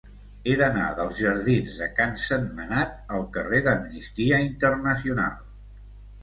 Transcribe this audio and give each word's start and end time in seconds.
He 0.51 0.53
d'anar 0.59 0.85
dels 0.99 1.19
jardins 1.25 1.75
de 1.81 1.87
Can 1.99 2.15
Sentmenat 2.21 2.95
al 3.19 3.27
carrer 3.37 3.61
d'Amnistia 3.69 4.41
Internacional. 4.47 5.39